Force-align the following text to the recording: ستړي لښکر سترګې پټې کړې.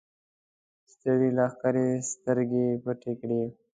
ستړي 0.91 1.29
لښکر 1.37 1.75
سترګې 2.11 2.65
پټې 2.83 3.13
کړې. 3.19 3.41